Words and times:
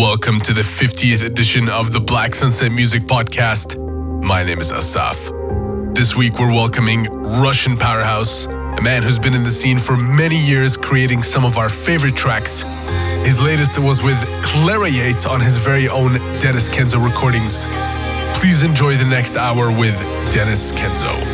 Welcome 0.00 0.40
to 0.40 0.52
the 0.52 0.62
50th 0.62 1.24
edition 1.24 1.68
of 1.68 1.92
the 1.92 2.00
Black 2.00 2.34
Sunset 2.34 2.72
Music 2.72 3.02
Podcast. 3.04 3.78
My 4.24 4.42
name 4.42 4.58
is 4.58 4.72
Asaf. 4.72 5.30
This 5.94 6.16
week 6.16 6.40
we're 6.40 6.50
welcoming 6.50 7.04
Russian 7.12 7.76
powerhouse, 7.76 8.46
a 8.46 8.82
man 8.82 9.04
who's 9.04 9.20
been 9.20 9.34
in 9.34 9.44
the 9.44 9.50
scene 9.50 9.78
for 9.78 9.96
many 9.96 10.36
years 10.36 10.76
creating 10.76 11.22
some 11.22 11.44
of 11.44 11.56
our 11.56 11.68
favorite 11.68 12.16
tracks. 12.16 12.88
His 13.24 13.40
latest 13.40 13.78
was 13.78 14.02
with 14.02 14.18
Clara 14.42 14.90
Yates 14.90 15.26
on 15.26 15.40
his 15.40 15.58
very 15.58 15.88
own 15.88 16.14
Denis 16.40 16.68
Kenzo 16.68 17.00
recordings. 17.00 17.66
Please 18.36 18.64
enjoy 18.64 18.96
the 18.96 19.06
next 19.06 19.36
hour 19.36 19.70
with 19.70 19.96
Denis 20.32 20.72
Kenzo. 20.72 21.33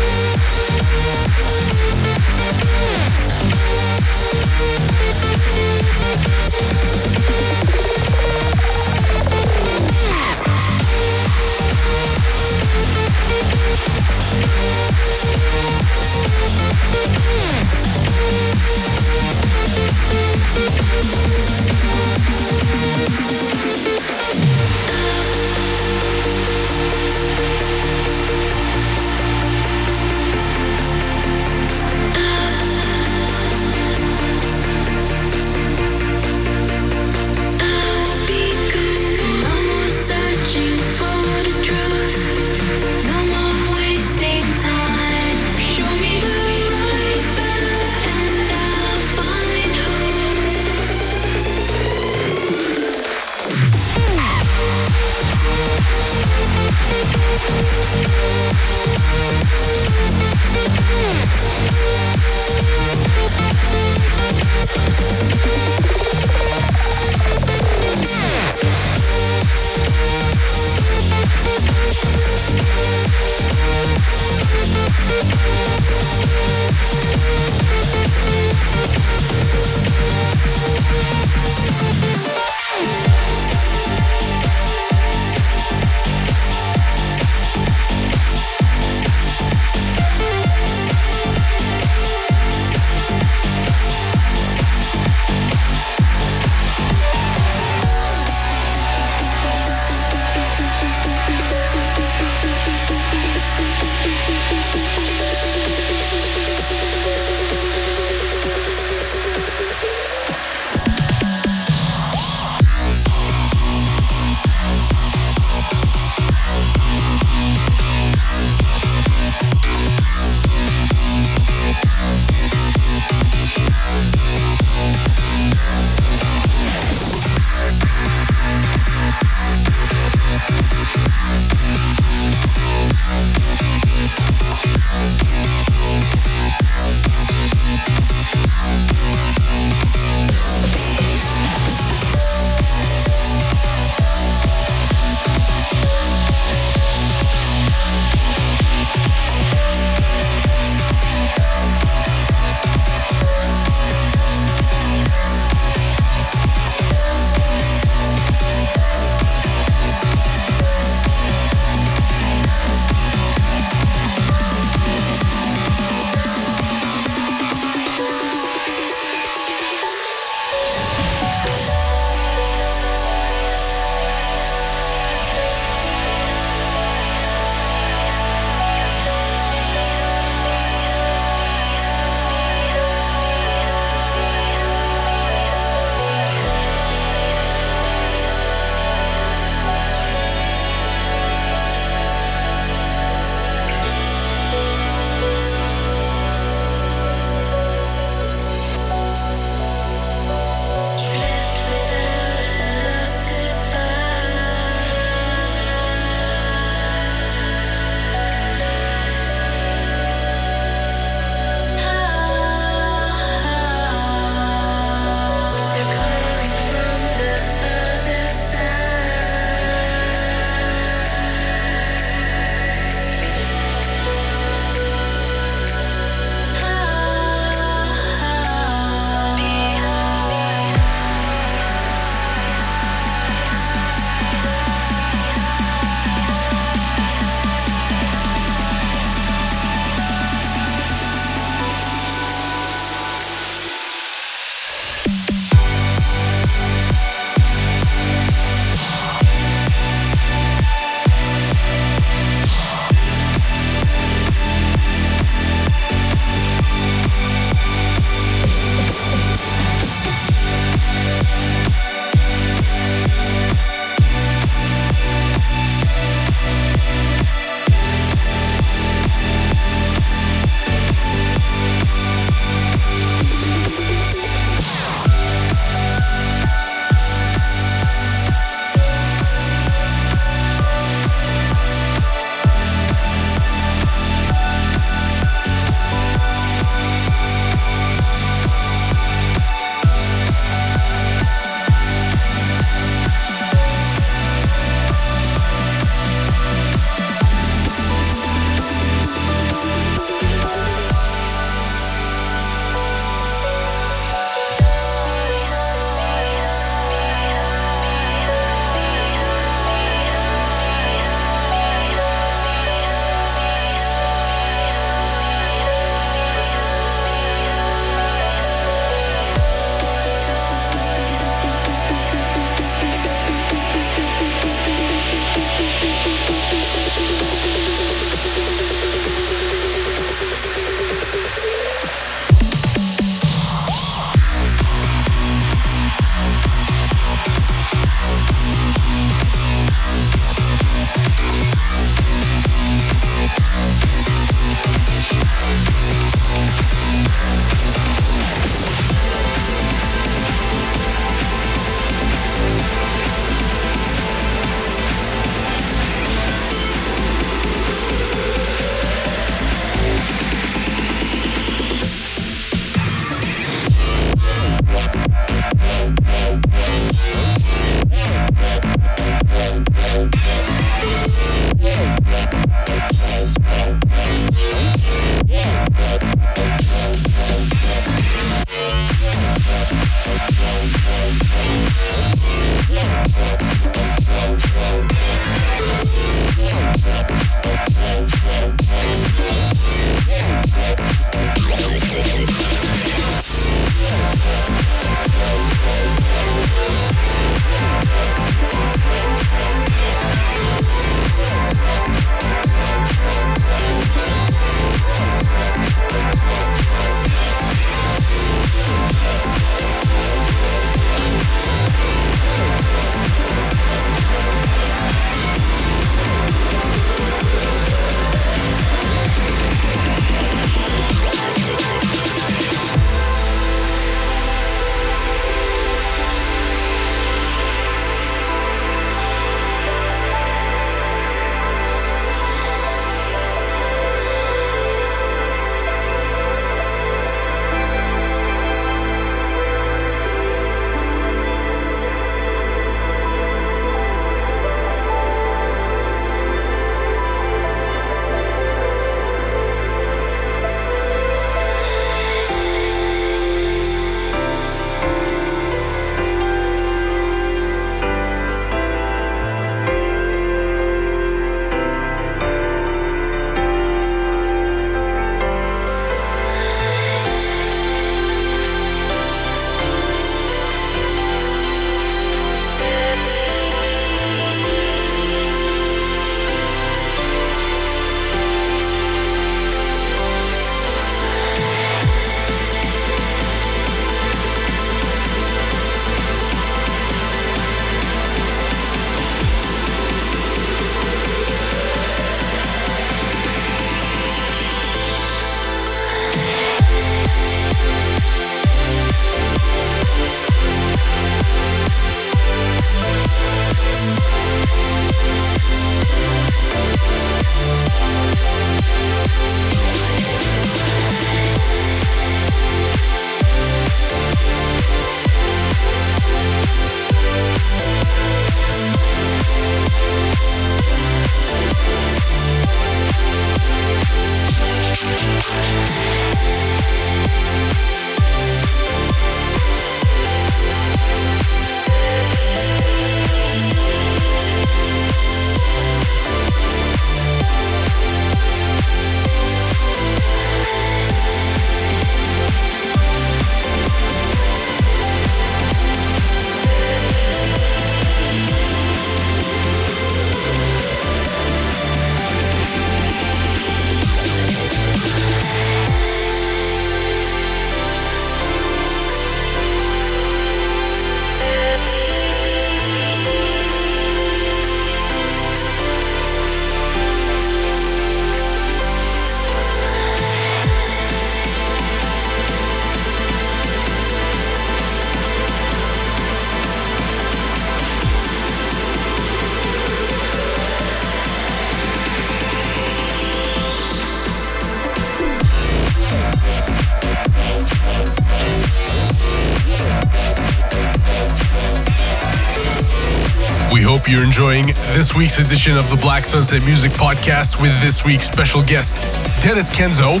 you're 593.92 594.04
enjoying 594.04 594.46
this 594.72 594.94
week's 594.94 595.18
edition 595.18 595.54
of 595.58 595.68
the 595.68 595.76
Black 595.76 596.06
Sunset 596.06 596.42
Music 596.44 596.72
Podcast 596.72 597.40
with 597.42 597.52
this 597.60 597.84
week's 597.84 598.06
special 598.06 598.42
guest, 598.42 598.76
Denis 599.22 599.50
Kenzo. 599.50 600.00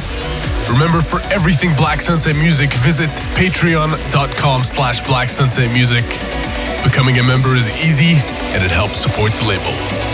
Remember, 0.72 1.02
for 1.02 1.20
everything 1.30 1.76
Black 1.76 2.00
Sunset 2.00 2.34
Music, 2.34 2.72
visit 2.72 3.10
patreon.com 3.36 4.64
slash 4.64 5.06
Black 5.06 5.28
Sunset 5.28 5.70
Music. 5.72 6.04
Becoming 6.82 7.18
a 7.18 7.22
member 7.22 7.54
is 7.54 7.68
easy 7.84 8.14
and 8.54 8.64
it 8.64 8.70
helps 8.70 8.96
support 8.96 9.30
the 9.32 9.44
label. 9.44 10.11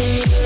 Thank 0.00 0.39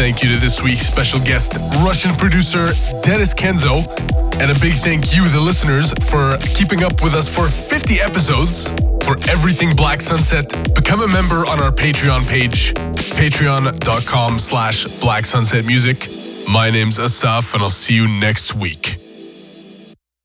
thank 0.00 0.22
you 0.22 0.30
to 0.30 0.40
this 0.40 0.62
week's 0.62 0.86
special 0.86 1.20
guest, 1.20 1.58
Russian 1.84 2.14
producer 2.16 2.68
Denis 3.02 3.34
Kenzo. 3.34 3.86
And 4.40 4.50
a 4.50 4.58
big 4.58 4.72
thank 4.72 5.14
you, 5.14 5.28
the 5.28 5.38
listeners, 5.38 5.92
for 6.08 6.38
keeping 6.56 6.82
up 6.82 7.02
with 7.02 7.12
us 7.14 7.28
for 7.28 7.46
50 7.48 8.00
episodes. 8.00 8.70
For 9.04 9.18
everything 9.28 9.76
Black 9.76 10.00
Sunset, 10.00 10.48
become 10.74 11.02
a 11.02 11.08
member 11.08 11.44
on 11.44 11.60
our 11.60 11.70
Patreon 11.70 12.26
page, 12.26 12.72
patreon.com 12.72 14.38
slash 14.38 15.00
Black 15.00 15.26
Sunset 15.26 15.66
Music. 15.66 16.08
My 16.50 16.70
name's 16.70 16.98
Asaf, 16.98 17.52
and 17.52 17.62
I'll 17.62 17.68
see 17.68 17.94
you 17.94 18.08
next 18.08 18.54
week. 18.54 18.89